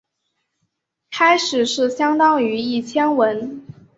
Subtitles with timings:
[1.11, 3.63] 开始是相当于一千文。